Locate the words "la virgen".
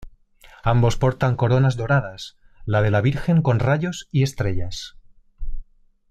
2.89-3.43